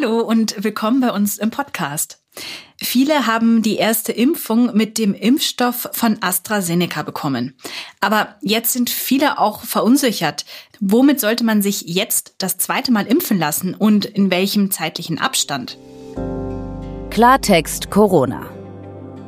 [0.00, 2.20] Hallo und willkommen bei uns im Podcast.
[2.76, 7.54] Viele haben die erste Impfung mit dem Impfstoff von AstraZeneca bekommen.
[8.00, 10.44] Aber jetzt sind viele auch verunsichert.
[10.78, 15.78] Womit sollte man sich jetzt das zweite Mal impfen lassen und in welchem zeitlichen Abstand?
[17.10, 18.46] Klartext Corona.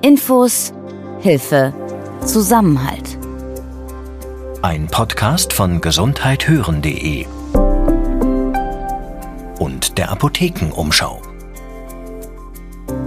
[0.02, 0.72] Infos,
[1.18, 1.74] Hilfe,
[2.24, 3.18] Zusammenhalt.
[4.62, 7.26] Ein Podcast von gesundheithören.de
[9.60, 11.22] und der Apothekenumschau.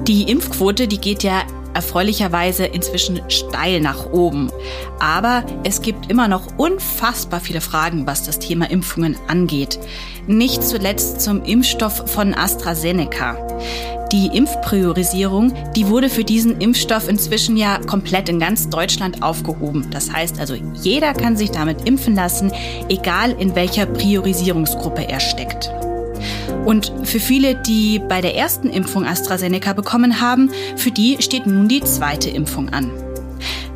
[0.08, 1.42] Die Impfquote, die geht ja
[1.74, 4.52] erfreulicherweise inzwischen steil nach oben.
[5.00, 9.80] Aber es gibt immer noch unfassbar viele Fragen, was das Thema Impfungen angeht.
[10.28, 13.36] Nicht zuletzt zum Impfstoff von AstraZeneca.
[14.12, 19.88] Die Impfpriorisierung, die wurde für diesen Impfstoff inzwischen ja komplett in ganz Deutschland aufgehoben.
[19.90, 22.52] Das heißt also, jeder kann sich damit impfen lassen,
[22.90, 25.72] egal in welcher Priorisierungsgruppe er steckt.
[26.66, 31.68] Und für viele, die bei der ersten Impfung AstraZeneca bekommen haben, für die steht nun
[31.68, 32.92] die zweite Impfung an.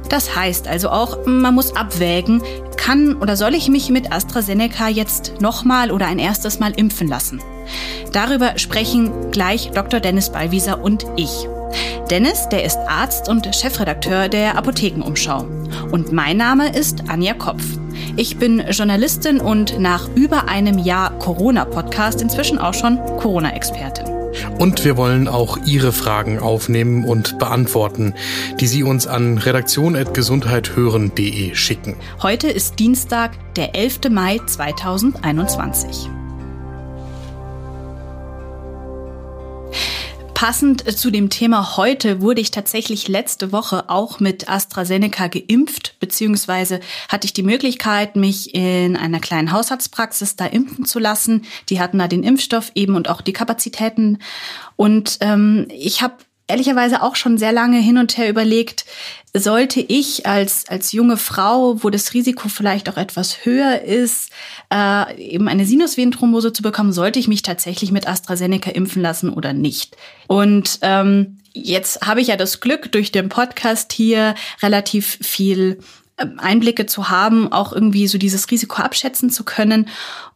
[0.10, 2.42] Das heißt also auch, man muss abwägen,
[2.78, 7.42] kann oder soll ich mich mit AstraZeneca jetzt nochmal oder ein erstes Mal impfen lassen?
[8.14, 10.00] Darüber sprechen gleich Dr.
[10.00, 11.48] Dennis Ballwieser und ich.
[12.10, 15.46] Dennis, der ist Arzt und Chefredakteur der Apothekenumschau.
[15.92, 17.64] Und mein Name ist Anja Kopf.
[18.20, 24.08] Ich bin Journalistin und nach über einem Jahr Corona-Podcast inzwischen auch schon Corona-Expertin.
[24.58, 28.16] Und wir wollen auch Ihre Fragen aufnehmen und beantworten,
[28.60, 31.96] die Sie uns an redaktion.gesundheithören.de schicken.
[32.24, 34.10] Heute ist Dienstag, der 11.
[34.10, 36.10] Mai 2021.
[40.38, 46.80] Passend zu dem Thema heute wurde ich tatsächlich letzte Woche auch mit AstraZeneca geimpft, beziehungsweise
[47.10, 51.46] hatte ich die Möglichkeit, mich in einer kleinen Hausarztpraxis da impfen zu lassen.
[51.70, 54.20] Die hatten da den Impfstoff eben und auch die Kapazitäten.
[54.76, 58.86] Und ähm, ich habe ehrlicherweise auch schon sehr lange hin und her überlegt,
[59.34, 64.32] sollte ich als, als junge Frau, wo das Risiko vielleicht auch etwas höher ist,
[64.74, 69.54] äh, eben eine Sinusvenenthrombose zu bekommen, sollte ich mich tatsächlich mit AstraZeneca impfen lassen oder
[69.54, 69.96] nicht?
[70.28, 75.80] Und ähm, jetzt habe ich ja das Glück, durch den Podcast hier relativ viel
[76.18, 79.90] ähm, Einblicke zu haben, auch irgendwie so dieses Risiko abschätzen zu können.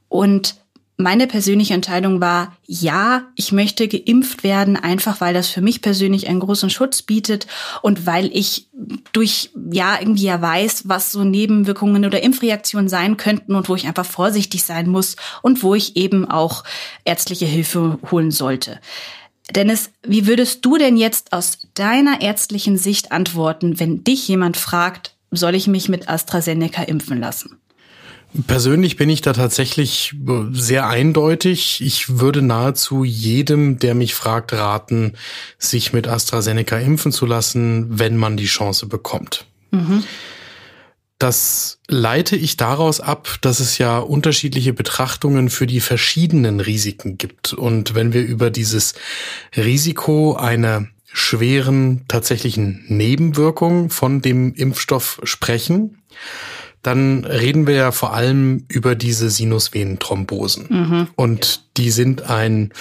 [0.09, 0.55] Und
[1.01, 6.27] meine persönliche Entscheidung war, ja, ich möchte geimpft werden, einfach weil das für mich persönlich
[6.27, 7.47] einen großen Schutz bietet
[7.81, 8.67] und weil ich
[9.13, 13.87] durch, ja, irgendwie ja weiß, was so Nebenwirkungen oder Impfreaktionen sein könnten und wo ich
[13.87, 16.63] einfach vorsichtig sein muss und wo ich eben auch
[17.05, 18.79] ärztliche Hilfe holen sollte.
[19.51, 25.15] Dennis, wie würdest du denn jetzt aus deiner ärztlichen Sicht antworten, wenn dich jemand fragt,
[25.31, 27.60] soll ich mich mit AstraZeneca impfen lassen?
[28.47, 31.81] Persönlich bin ich da tatsächlich äh, sehr eindeutig.
[31.81, 35.13] Ich würde nahezu jedem, der mich fragt, raten,
[35.57, 39.45] sich mit AstraZeneca impfen zu lassen, wenn man die Chance bekommt.
[39.71, 40.03] Mhm.
[41.19, 47.53] Das leite ich daraus ab, dass es ja unterschiedliche Betrachtungen für die verschiedenen Risiken gibt.
[47.53, 48.95] Und wenn wir über dieses
[49.55, 56.01] Risiko einer schweren tatsächlichen Nebenwirkung von dem Impfstoff sprechen,
[56.81, 60.65] dann reden wir ja vor allem über diese Sinusvenenthrombosen.
[60.69, 61.07] Mhm.
[61.15, 62.73] Und die sind ein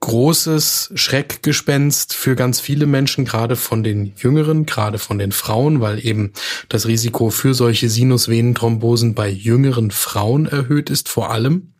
[0.00, 6.04] großes Schreckgespenst für ganz viele Menschen, gerade von den Jüngeren, gerade von den Frauen, weil
[6.04, 6.32] eben
[6.68, 11.72] das Risiko für solche Sinusvenenthrombosen bei jüngeren Frauen erhöht ist, vor allem,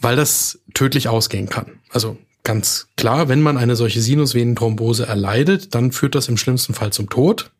[0.00, 1.80] weil das tödlich ausgehen kann.
[1.88, 6.92] Also ganz klar, wenn man eine solche Sinusvenenthrombose erleidet, dann führt das im schlimmsten Fall
[6.92, 7.52] zum Tod.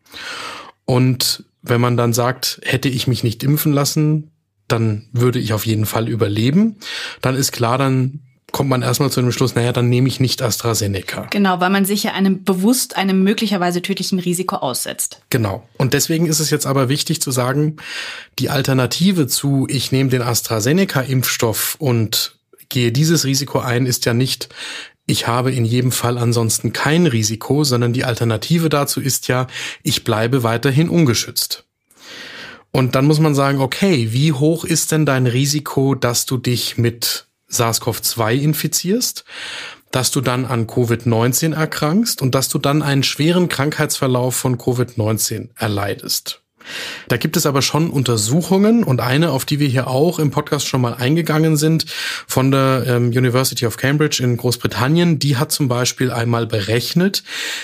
[0.85, 4.31] Und wenn man dann sagt, hätte ich mich nicht impfen lassen,
[4.69, 6.77] dann würde ich auf jeden Fall überleben,
[7.21, 8.21] dann ist klar, dann
[8.53, 11.27] kommt man erstmal zu dem Schluss, naja, dann nehme ich nicht AstraZeneca.
[11.31, 15.21] Genau, weil man sich ja einem bewusst einem möglicherweise tödlichen Risiko aussetzt.
[15.29, 15.69] Genau.
[15.77, 17.79] Und deswegen ist es jetzt aber wichtig zu sagen,
[18.39, 22.37] die Alternative zu, ich nehme den AstraZeneca-Impfstoff und
[22.69, 24.49] gehe dieses Risiko ein, ist ja nicht,
[25.07, 29.47] ich habe in jedem Fall ansonsten kein Risiko, sondern die Alternative dazu ist ja,
[29.83, 31.65] ich bleibe weiterhin ungeschützt.
[32.71, 36.77] Und dann muss man sagen, okay, wie hoch ist denn dein Risiko, dass du dich
[36.77, 39.25] mit SARS-CoV-2 infizierst,
[39.93, 45.51] dass du dann an Covid-19 erkrankst und dass du dann einen schweren Krankheitsverlauf von Covid-19
[45.57, 46.44] erleidest?
[47.09, 50.67] Da gibt es aber schon Untersuchungen und eine, auf die wir hier auch im Podcast
[50.67, 51.87] schon mal eingegangen sind,
[52.27, 57.23] von der ähm, University of Cambridge in Großbritannien, die hat zum Beispiel einmal berechnet,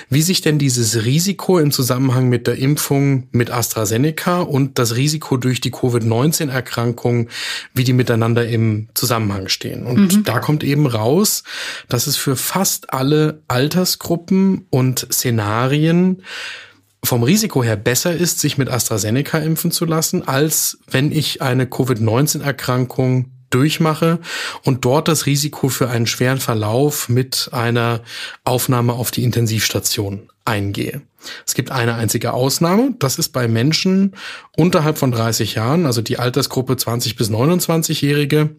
[0.09, 5.37] wie sich denn dieses Risiko im Zusammenhang mit der Impfung mit AstraZeneca und das Risiko
[5.37, 7.29] durch die Covid-19-Erkrankung,
[7.75, 9.87] wie die miteinander im Zusammenhang stehen.
[9.87, 10.25] Und mhm.
[10.25, 11.43] da kommt eben raus,
[11.89, 16.23] dass es für fast alle Altersgruppen und Szenarien
[17.03, 21.67] vom Risiko her besser ist, sich mit AstraZeneca impfen zu lassen, als wenn ich eine
[21.67, 24.21] Covid-19-Erkrankung durchmache
[24.65, 28.01] und dort das Risiko für einen schweren Verlauf mit einer
[28.45, 31.03] Aufnahme auf die Intensivstation eingehe.
[31.47, 34.15] Es gibt eine einzige Ausnahme, das ist bei Menschen
[34.57, 38.57] unterhalb von 30 Jahren, also die Altersgruppe 20 bis 29-Jährige,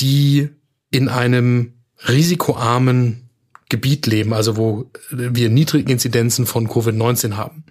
[0.00, 0.48] die
[0.90, 1.74] in einem
[2.08, 3.21] risikoarmen
[3.72, 7.64] Gebiet leben, also wo wir niedrige Inzidenzen von Covid-19 haben.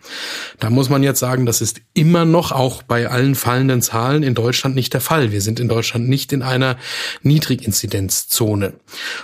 [0.60, 4.34] Da muss man jetzt sagen, das ist immer noch auch bei allen fallenden Zahlen in
[4.34, 5.32] Deutschland nicht der Fall.
[5.32, 6.78] Wir sind in Deutschland nicht in einer
[7.22, 8.74] Niedriginzidenzzone.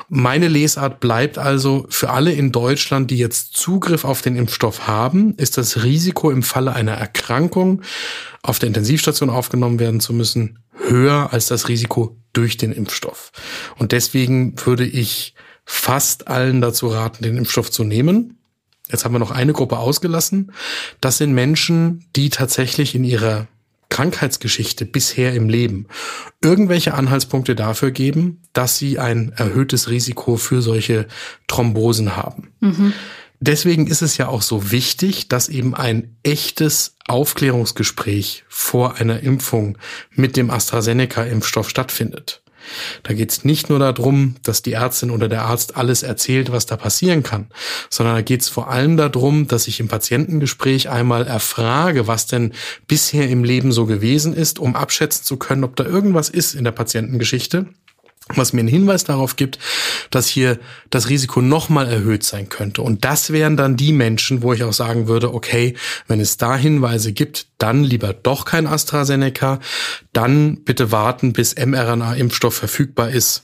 [0.07, 5.33] Meine Lesart bleibt also für alle in Deutschland, die jetzt Zugriff auf den Impfstoff haben,
[5.37, 7.81] ist das Risiko im Falle einer Erkrankung
[8.43, 13.31] auf der Intensivstation aufgenommen werden zu müssen höher als das Risiko durch den Impfstoff.
[13.79, 15.33] Und deswegen würde ich
[15.69, 18.39] fast allen dazu raten, den Impfstoff zu nehmen.
[18.89, 20.53] Jetzt haben wir noch eine Gruppe ausgelassen.
[21.01, 23.47] Das sind Menschen, die tatsächlich in ihrer
[23.89, 25.87] Krankheitsgeschichte bisher im Leben
[26.41, 31.07] irgendwelche Anhaltspunkte dafür geben, dass sie ein erhöhtes Risiko für solche
[31.47, 32.53] Thrombosen haben.
[32.61, 32.93] Mhm.
[33.39, 39.77] Deswegen ist es ja auch so wichtig, dass eben ein echtes Aufklärungsgespräch vor einer Impfung
[40.11, 42.41] mit dem AstraZeneca-Impfstoff stattfindet.
[43.03, 46.65] Da geht es nicht nur darum, dass die Ärztin oder der Arzt alles erzählt, was
[46.65, 47.47] da passieren kann,
[47.89, 52.53] sondern da geht es vor allem darum, dass ich im Patientengespräch einmal erfrage, was denn
[52.87, 56.63] bisher im Leben so gewesen ist, um abschätzen zu können, ob da irgendwas ist in
[56.63, 57.67] der Patientengeschichte,
[58.35, 59.59] was mir einen Hinweis darauf gibt,
[60.09, 60.59] dass hier
[60.89, 62.81] das Risiko nochmal erhöht sein könnte.
[62.81, 65.75] Und das wären dann die Menschen, wo ich auch sagen würde, okay,
[66.07, 69.59] wenn es da Hinweise gibt, dann lieber doch kein AstraZeneca,
[70.13, 73.43] dann bitte warten, bis mRNA-Impfstoff verfügbar ist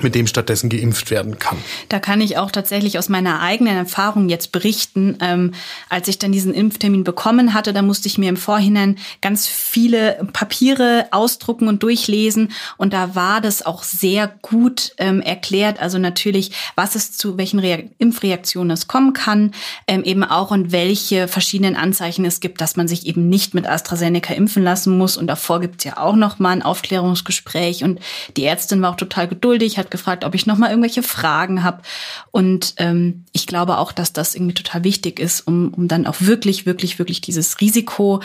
[0.00, 1.58] mit dem stattdessen geimpft werden kann.
[1.88, 5.18] Da kann ich auch tatsächlich aus meiner eigenen Erfahrung jetzt berichten.
[5.20, 5.54] Ähm,
[5.88, 10.28] als ich dann diesen Impftermin bekommen hatte, da musste ich mir im Vorhinein ganz viele
[10.32, 12.52] Papiere ausdrucken und durchlesen.
[12.76, 15.80] Und da war das auch sehr gut ähm, erklärt.
[15.80, 19.52] Also natürlich, was es zu welchen Re Impfreaktionen es kommen kann,
[19.86, 23.66] ähm, eben auch und welche verschiedenen Anzeichen es gibt, dass man sich eben nicht mit
[23.66, 25.16] AstraZeneca impfen lassen muss.
[25.16, 27.82] Und davor gibt es ja auch noch mal ein Aufklärungsgespräch.
[27.82, 27.98] Und
[28.36, 31.82] die Ärztin war auch total geduldig, hat gefragt, ob ich noch mal irgendwelche Fragen habe.
[32.30, 36.16] Und ähm, ich glaube auch, dass das irgendwie total wichtig ist, um, um dann auch
[36.18, 38.20] wirklich, wirklich, wirklich dieses Risiko,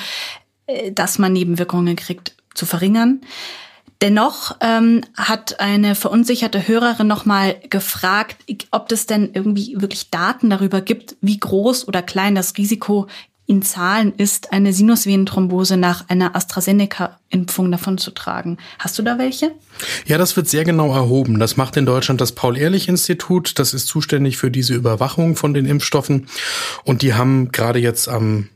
[0.67, 3.21] äh, dass man Nebenwirkungen kriegt, zu verringern.
[4.01, 8.35] Dennoch ähm, hat eine verunsicherte Hörerin nochmal gefragt,
[8.71, 13.07] ob es denn irgendwie wirklich Daten darüber gibt, wie groß oder klein das Risiko
[13.45, 18.57] in Zahlen ist, eine Sinusvenenthrombose nach einer AstraZeneca-Impfung davon zu tragen.
[18.80, 19.51] Hast du da welche?
[20.06, 21.40] Ja, das wird sehr genau erhoben.
[21.40, 23.60] Das macht in Deutschland das Paul-Ehrlich-Institut.
[23.60, 26.28] Das ist zuständig für diese Überwachung von den Impfstoffen.
[26.86, 28.48] Und die haben gerade jetzt am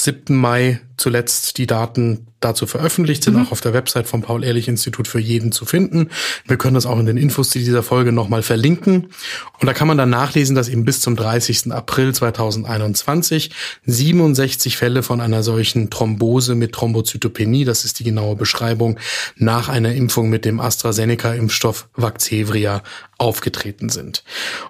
[0.00, 0.34] 7.
[0.34, 3.46] Mai zuletzt die Daten dazu veröffentlicht, sind mhm.
[3.46, 6.10] auch auf der Website vom Paul-Ehrlich-Institut für jeden zu finden.
[6.46, 9.08] Wir können das auch in den Infos zu dieser Folge nochmal verlinken.
[9.60, 11.72] Und da kann man dann nachlesen, dass eben bis zum 30.
[11.72, 13.50] April 2021
[13.84, 18.98] 67 Fälle von einer solchen Thrombose mit Thrombozytopenie, das ist die genaue Beschreibung,
[19.36, 22.82] nach einer Impfung mit dem AstraZeneca-Impfstoff Vaxzevria
[23.18, 24.24] aufgetreten sind.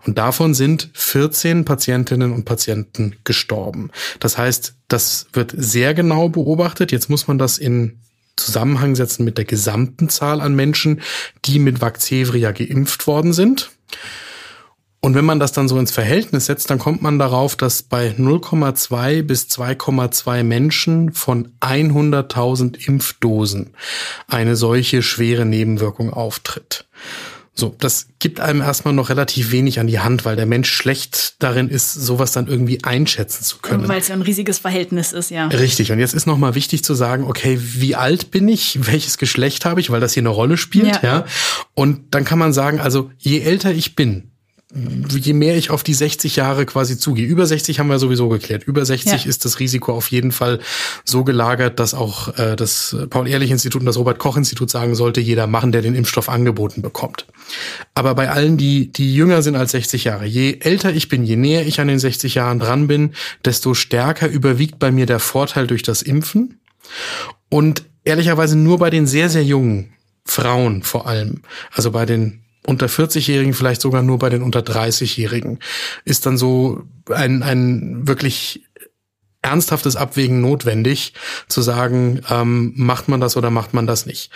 [0.07, 3.91] Und davon sind 14 Patientinnen und Patienten gestorben.
[4.21, 6.93] Das heißt, das wird sehr genau beobachtet.
[6.93, 8.01] Jetzt muss man das in
[8.37, 11.01] Zusammenhang setzen mit der gesamten Zahl an Menschen,
[11.45, 13.71] die mit Vaxevria geimpft worden sind.
[15.01, 18.09] Und wenn man das dann so ins Verhältnis setzt, dann kommt man darauf, dass bei
[18.11, 23.75] 0,2 bis 2,2 Menschen von 100.000 Impfdosen
[24.27, 26.87] eine solche schwere Nebenwirkung auftritt.
[27.59, 31.43] So, das gibt einem erstmal noch relativ wenig an die Hand, weil der Mensch schlecht
[31.43, 33.89] darin ist, sowas dann irgendwie einschätzen zu können.
[33.89, 35.47] Weil es ja ein riesiges Verhältnis ist, ja.
[35.49, 35.91] Richtig.
[35.91, 38.87] Und jetzt ist nochmal wichtig zu sagen, okay, wie alt bin ich?
[38.87, 39.89] Welches Geschlecht habe ich?
[39.89, 41.03] Weil das hier eine Rolle spielt, ja.
[41.03, 41.25] ja.
[41.73, 44.33] Und dann kann man sagen, also je älter ich bin,
[44.75, 48.65] je mehr ich auf die 60 Jahre quasi zugehe, über 60 haben wir sowieso geklärt,
[48.65, 49.29] über 60 ja.
[49.29, 50.59] ist das Risiko auf jeden Fall
[51.05, 55.83] so gelagert, dass auch äh, das Paul-Ehrlich-Institut und das Robert-Koch-Institut sagen sollte, jeder machen, der
[55.83, 57.27] den Impfstoff angeboten bekommt.
[57.95, 61.37] Aber bei allen, die, die jünger sind als 60 Jahre, je älter ich bin, je
[61.37, 63.13] näher ich an den 60 Jahren dran bin,
[63.45, 66.59] desto stärker überwiegt bei mir der Vorteil durch das Impfen.
[67.49, 69.93] Und ehrlicherweise nur bei den sehr, sehr jungen
[70.25, 75.61] Frauen vor allem, also bei den unter 40-Jährigen, vielleicht sogar nur bei den unter 30-Jährigen,
[76.05, 78.65] ist dann so ein, ein wirklich
[79.43, 81.15] ernsthaftes Abwägen notwendig,
[81.49, 84.31] zu sagen, ähm, macht man das oder macht man das nicht.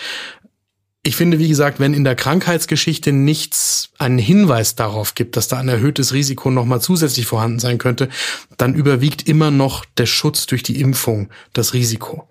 [1.02, 5.58] Ich finde, wie gesagt, wenn in der Krankheitsgeschichte nichts einen Hinweis darauf gibt, dass da
[5.58, 8.10] ein erhöhtes Risiko nochmal zusätzlich vorhanden sein könnte,
[8.58, 12.28] dann überwiegt immer noch der Schutz durch die Impfung das Risiko.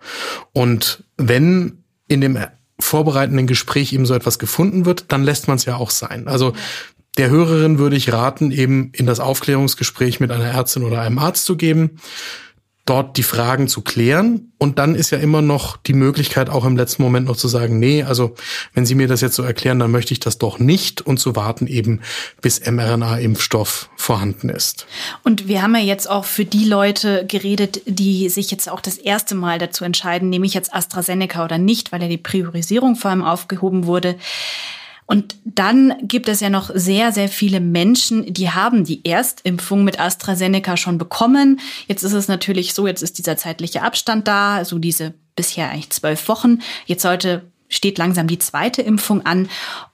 [0.53, 2.38] Und wenn in dem
[2.79, 6.27] vorbereitenden Gespräch eben so etwas gefunden wird, dann lässt man es ja auch sein.
[6.27, 6.53] Also
[7.17, 11.45] der Hörerin würde ich raten, eben in das Aufklärungsgespräch mit einer Ärztin oder einem Arzt
[11.45, 12.00] zu geben,
[12.89, 14.51] dort die Fragen zu klären.
[14.58, 17.79] Und dann ist ja immer noch die Möglichkeit, auch im letzten Moment noch zu sagen,
[17.79, 18.36] nee, also
[18.74, 21.36] wenn Sie mir das jetzt so erklären, dann möchte ich das doch nicht und zu
[21.36, 22.01] warten eben,
[22.41, 24.88] bis mRNA-Impfstoff vorhanden ist.
[25.24, 28.98] Und wir haben ja jetzt auch für die Leute geredet, die sich jetzt auch das
[28.98, 33.12] erste Mal dazu entscheiden, nehme ich jetzt AstraZeneca oder nicht, weil ja die Priorisierung vor
[33.12, 34.15] allem aufgehoben wurde.
[35.12, 40.00] Und dann gibt es ja noch sehr, sehr viele Menschen, die haben die Erstimpfung mit
[40.00, 41.60] AstraZeneca schon bekommen.
[41.88, 45.89] Jetzt ist es natürlich so, jetzt ist dieser zeitliche Abstand da, so diese bisher eigentlich
[45.89, 46.60] zwölf Wochen.
[46.86, 49.50] Jetzt sollte, steht langsam die zweite Impfung an.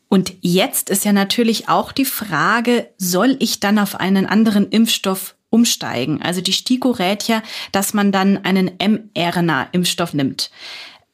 [0.09, 5.35] Und jetzt ist ja natürlich auch die Frage, soll ich dann auf einen anderen Impfstoff
[5.49, 6.21] umsteigen?
[6.21, 7.41] Also die STIKO rät ja,
[7.71, 8.69] dass man dann einen
[9.15, 10.51] mRNA-Impfstoff nimmt.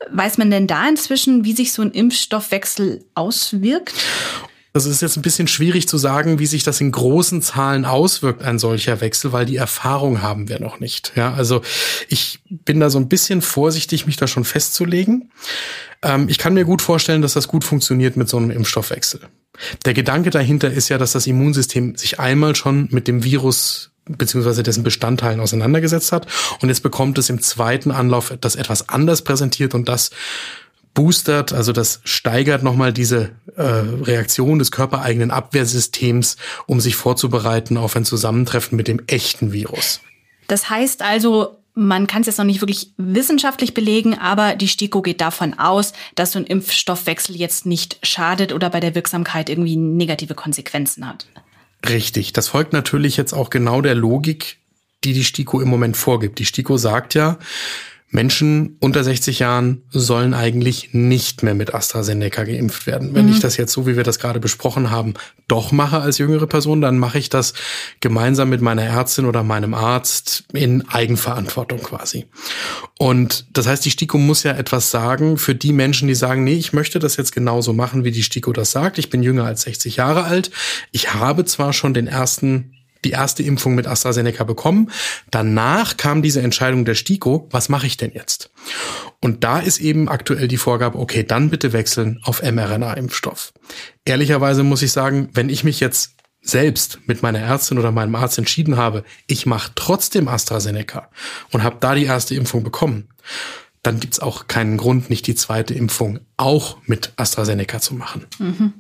[0.10, 3.94] Weiß man denn da inzwischen, wie sich so ein Impfstoffwechsel auswirkt?
[4.74, 7.84] Also es ist jetzt ein bisschen schwierig zu sagen, wie sich das in großen Zahlen
[7.84, 11.12] auswirkt, ein solcher Wechsel, weil die Erfahrung haben wir noch nicht.
[11.16, 11.62] Ja, also
[12.08, 15.30] ich bin da so ein bisschen vorsichtig, mich da schon festzulegen.
[16.02, 19.20] Ähm, ich kann mir gut vorstellen, dass das gut funktioniert mit so einem Impfstoffwechsel.
[19.86, 24.64] Der Gedanke dahinter ist ja, dass das Immunsystem sich einmal schon mit dem Virus beziehungsweise
[24.64, 26.28] dessen Bestandteilen auseinandergesetzt hat.
[26.62, 30.12] Und jetzt bekommt es im zweiten Anlauf das etwas anders präsentiert und das
[30.94, 37.96] boostert, also das steigert nochmal diese äh, Reaktion des körpereigenen Abwehrsystems, um sich vorzubereiten auf
[37.96, 40.02] ein Zusammentreffen mit dem echten Virus.
[40.48, 45.02] Das heißt also, man kann es jetzt noch nicht wirklich wissenschaftlich belegen, aber die STIKO
[45.02, 49.78] geht davon aus, dass so ein Impfstoffwechsel jetzt nicht schadet oder bei der Wirksamkeit irgendwie
[49.78, 51.28] negative Konsequenzen hat.
[51.88, 52.34] Richtig.
[52.34, 54.58] Das folgt natürlich jetzt auch genau der Logik,
[55.04, 56.40] die die STIKO im Moment vorgibt.
[56.40, 57.40] Die STIKO sagt ja,
[58.12, 63.16] Menschen unter 60 Jahren sollen eigentlich nicht mehr mit AstraZeneca geimpft werden.
[63.16, 63.32] Wenn mhm.
[63.32, 65.14] ich das jetzt so, wie wir das gerade besprochen haben,
[65.48, 67.54] doch mache als jüngere Person, dann mache ich das
[68.02, 72.26] gemeinsam mit meiner Ärztin oder meinem Arzt in Eigenverantwortung quasi.
[73.00, 76.56] Und das heißt, die STIKO muss ja etwas sagen für die Menschen, die sagen, nee,
[76.56, 78.98] ich möchte das jetzt genauso machen, wie die STIKO das sagt.
[78.98, 80.52] Ich bin jünger als 60 Jahre alt.
[80.92, 82.74] Ich habe zwar schon den ersten
[83.04, 84.92] die erste Impfung mit AstraZeneca bekommen.
[85.30, 88.52] Danach kam diese Entscheidung der STIKO, was mache ich denn jetzt?
[89.20, 93.54] Und da ist eben aktuell die Vorgabe, okay, dann bitte wechseln auf mRNA-Impfstoff.
[94.06, 98.38] Ehrlicherweise muss ich sagen, wenn ich mich jetzt selbst mit meiner Ärztin oder meinem Arzt
[98.38, 101.10] entschieden habe, ich mache trotzdem AstraZeneca
[101.52, 103.10] und habe da die erste Impfung bekommen,
[103.84, 108.26] dann gibt's auch keinen Grund, nicht die zweite Impfung auch mit AstraZeneca zu machen.
[108.40, 108.74] Mhm.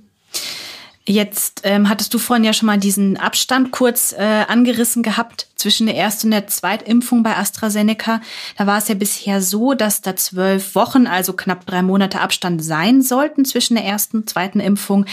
[1.07, 5.87] Jetzt ähm, hattest du vorhin ja schon mal diesen Abstand kurz äh, angerissen gehabt zwischen
[5.87, 8.21] der ersten und der zweiten Impfung bei AstraZeneca.
[8.55, 12.63] Da war es ja bisher so, dass da zwölf Wochen, also knapp drei Monate Abstand
[12.63, 15.05] sein sollten zwischen der ersten und zweiten Impfung.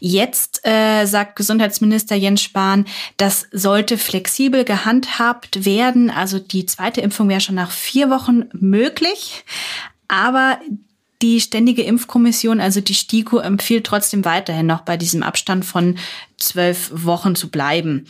[0.00, 2.84] Jetzt äh, sagt Gesundheitsminister Jens Spahn,
[3.16, 6.10] das sollte flexibel gehandhabt werden.
[6.10, 9.44] Also die zweite Impfung wäre schon nach vier Wochen möglich.
[10.08, 10.58] Aber
[11.22, 15.98] die Ständige Impfkommission, also die STIKO, empfiehlt trotzdem weiterhin noch bei diesem Abstand von
[16.38, 18.06] zwölf Wochen zu bleiben.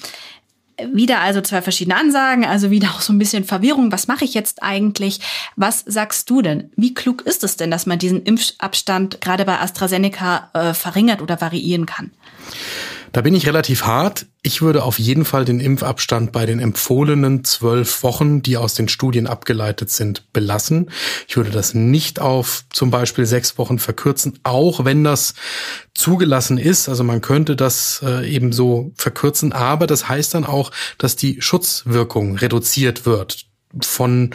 [0.92, 3.92] Wieder also zwei verschiedene Ansagen, also wieder auch so ein bisschen Verwirrung.
[3.92, 5.20] Was mache ich jetzt eigentlich?
[5.56, 6.70] Was sagst du denn?
[6.76, 11.40] Wie klug ist es denn, dass man diesen Impfabstand gerade bei AstraZeneca äh, verringert oder
[11.40, 12.10] variieren kann?
[13.16, 14.26] Da bin ich relativ hart.
[14.42, 18.88] Ich würde auf jeden Fall den Impfabstand bei den empfohlenen zwölf Wochen, die aus den
[18.88, 20.90] Studien abgeleitet sind, belassen.
[21.26, 25.32] Ich würde das nicht auf zum Beispiel sechs Wochen verkürzen, auch wenn das
[25.94, 26.90] zugelassen ist.
[26.90, 31.40] Also man könnte das äh, eben so verkürzen, aber das heißt dann auch, dass die
[31.40, 33.46] Schutzwirkung reduziert wird
[33.80, 34.34] von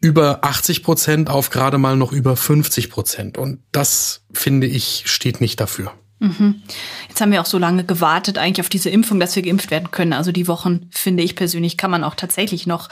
[0.00, 3.38] über 80 Prozent auf gerade mal noch über 50 Prozent.
[3.38, 5.92] Und das, finde ich, steht nicht dafür.
[6.20, 6.62] Mhm.
[7.08, 9.92] Jetzt haben wir auch so lange gewartet eigentlich auf diese Impfung, dass wir geimpft werden
[9.92, 10.12] können.
[10.12, 12.88] Also die Wochen, finde ich persönlich, kann man auch tatsächlich noch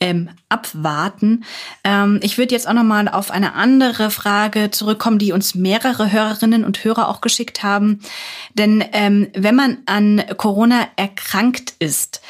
[0.00, 1.44] ähm, abwarten.
[1.84, 6.10] Ähm, ich würde jetzt auch noch mal auf eine andere Frage zurückkommen, die uns mehrere
[6.10, 8.00] Hörerinnen und Hörer auch geschickt haben.
[8.54, 12.22] Denn ähm, wenn man an Corona erkrankt ist,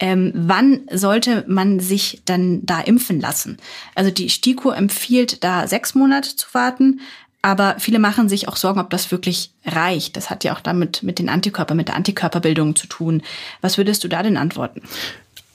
[0.00, 3.58] ähm, wann sollte man sich dann da impfen lassen?
[3.96, 7.00] Also die STIKO empfiehlt da sechs Monate zu warten.
[7.42, 10.16] Aber viele machen sich auch Sorgen, ob das wirklich reicht.
[10.16, 13.22] Das hat ja auch damit mit den Antikörper, mit der Antikörperbildung zu tun.
[13.60, 14.82] Was würdest du da denn antworten?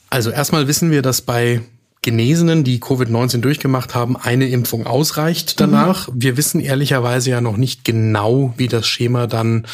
[0.10, 1.62] Also erstmal wissen wir, dass bei
[2.04, 6.10] Genesenen, die Covid-19 durchgemacht haben, eine Impfung ausreicht danach.
[6.10, 6.14] Mhm.
[6.18, 9.66] Wir wissen ehrlicherweise ja noch nicht genau, wie das Schema dann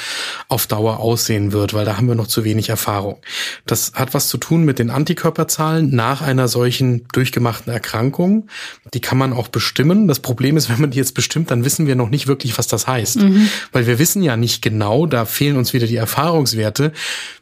[0.48, 3.18] auf Dauer aussehen wird, weil da haben wir noch zu wenig Erfahrung.
[3.66, 8.48] Das hat was zu tun mit den Antikörperzahlen nach einer solchen durchgemachten Erkrankung.
[8.94, 10.08] Die kann man auch bestimmen.
[10.08, 12.68] Das Problem ist, wenn man die jetzt bestimmt, dann wissen wir noch nicht wirklich, was
[12.68, 13.22] das heißt.
[13.22, 13.50] Mhm.
[13.72, 16.94] Weil wir wissen ja nicht genau, da fehlen uns wieder die Erfahrungswerte,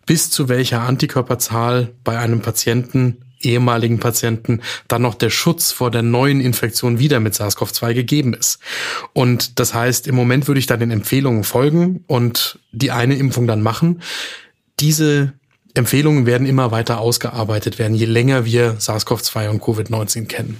[0.05, 6.01] bis zu welcher Antikörperzahl bei einem Patienten ehemaligen Patienten dann noch der Schutz vor der
[6.01, 8.59] neuen Infektion wieder mit SARS-CoV-2 gegeben ist.
[9.13, 13.47] Und das heißt, im Moment würde ich da den Empfehlungen folgen und die eine Impfung
[13.47, 14.01] dann machen.
[14.79, 15.33] Diese
[15.73, 20.57] Empfehlungen werden immer weiter ausgearbeitet werden, je länger wir SARS-CoV-2 und Covid-19 kennen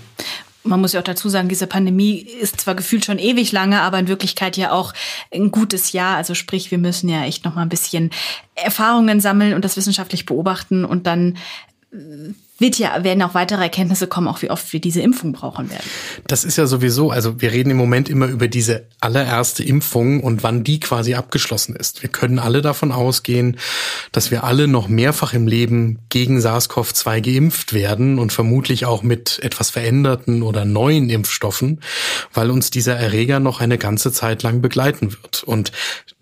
[0.68, 4.00] man muss ja auch dazu sagen, diese Pandemie ist zwar gefühlt schon ewig lange, aber
[4.00, 4.94] in Wirklichkeit ja auch
[5.32, 6.18] ein gutes Jahr.
[6.18, 8.12] Also sprich, wir müssen ja echt noch mal ein bisschen
[8.56, 11.38] Erfahrungen sammeln und das wissenschaftlich beobachten und dann
[12.60, 15.86] wird ja, werden auch weitere Erkenntnisse kommen, auch wie oft wir diese Impfung brauchen werden.
[16.28, 20.44] Das ist ja sowieso, also wir reden im Moment immer über diese allererste Impfung und
[20.44, 22.02] wann die quasi abgeschlossen ist.
[22.02, 23.58] Wir können alle davon ausgehen,
[24.12, 29.40] dass wir alle noch mehrfach im Leben gegen SARS-CoV-2 geimpft werden und vermutlich auch mit
[29.44, 31.82] etwas veränderten oder neuen Impfstoffen,
[32.34, 35.44] weil uns dieser Erreger noch eine ganze Zeit lang begleiten wird.
[35.44, 35.72] Und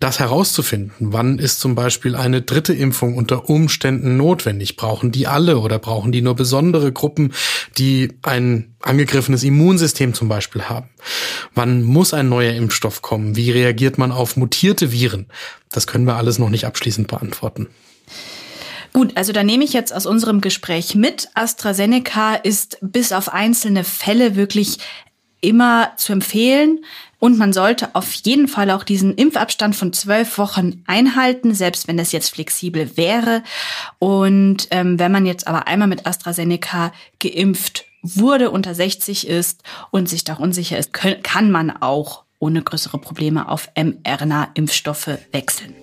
[0.00, 5.58] das herauszufinden, wann ist zum Beispiel eine dritte Impfung unter Umständen notwendig, brauchen die alle
[5.58, 7.32] oder brauchen die nur besondere Gruppen,
[7.78, 10.90] die ein angegriffenes Immunsystem zum Beispiel haben.
[11.54, 13.34] Wann muss ein neuer Impfstoff kommen?
[13.36, 15.26] Wie reagiert man auf mutierte Viren?
[15.70, 17.68] Das können wir alles noch nicht abschließend beantworten.
[18.92, 21.28] Gut, also da nehme ich jetzt aus unserem Gespräch mit.
[21.34, 24.78] AstraZeneca ist bis auf einzelne Fälle wirklich
[25.40, 26.84] immer zu empfehlen.
[27.18, 31.96] Und man sollte auf jeden Fall auch diesen Impfabstand von zwölf Wochen einhalten, selbst wenn
[31.96, 33.42] das jetzt flexibel wäre.
[33.98, 40.08] Und ähm, wenn man jetzt aber einmal mit AstraZeneca geimpft wurde, unter 60 ist und
[40.08, 45.74] sich da unsicher ist, kann man auch ohne größere Probleme auf mRNA-Impfstoffe wechseln.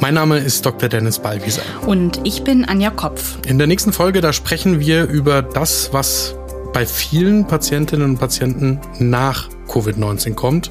[0.00, 0.88] Mein Name ist Dr.
[0.88, 1.62] Dennis Ballwieser.
[1.84, 3.36] Und ich bin Anja Kopf.
[3.48, 6.37] In der nächsten Folge, da sprechen wir über das, was
[6.72, 10.70] bei vielen Patientinnen und Patienten nach Covid-19 kommt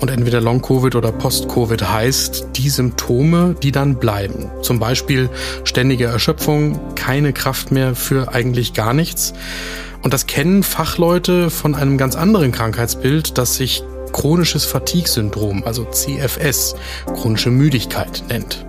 [0.00, 4.50] und entweder Long-Covid oder Post-Covid heißt, die Symptome, die dann bleiben.
[4.62, 5.30] Zum Beispiel
[5.64, 9.32] ständige Erschöpfung, keine Kraft mehr für eigentlich gar nichts.
[10.02, 16.76] Und das kennen Fachleute von einem ganz anderen Krankheitsbild, das sich chronisches Fatigue-Syndrom, also CFS,
[17.14, 18.64] chronische Müdigkeit nennt.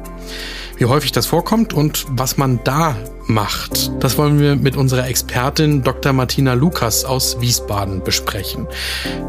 [0.78, 5.82] Wie häufig das vorkommt und was man da macht, das wollen wir mit unserer Expertin
[5.82, 6.14] Dr.
[6.14, 8.68] Martina Lukas aus Wiesbaden besprechen.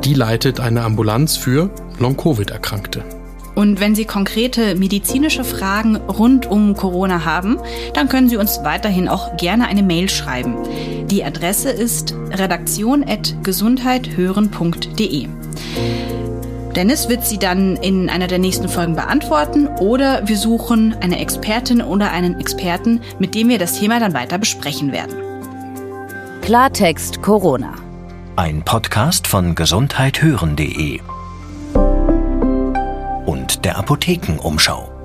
[0.04, 3.02] Die leitet eine Ambulanz für Long-Covid-Erkrankte.
[3.54, 7.56] Und wenn Sie konkrete medizinische Fragen rund um Corona haben,
[7.94, 10.54] dann können Sie uns weiterhin auch gerne eine Mail schreiben.
[11.10, 15.28] Die Adresse ist redaktion.gesundheithören.de.
[16.74, 21.82] Dennis wird sie dann in einer der nächsten Folgen beantworten oder wir suchen eine Expertin
[21.82, 25.14] oder einen Experten, mit dem wir das Thema dann weiter besprechen werden.
[26.42, 27.74] Klartext Corona.
[28.36, 31.00] Ein Podcast von gesundheithören.de
[33.26, 34.97] und der Apothekenumschau.